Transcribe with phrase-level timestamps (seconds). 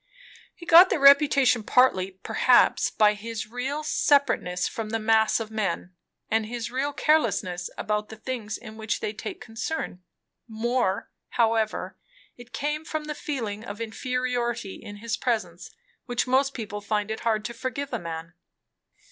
[0.55, 5.93] He got the reputation partly, perhaps, by his real separateness from the mass of men,
[6.27, 10.01] and his real carelessness about the things in which they take concern;
[10.47, 11.99] more, however,
[12.35, 15.69] it came from the feeling of inferiority in his presence,
[16.07, 18.33] which most people find it hard to forgive a man.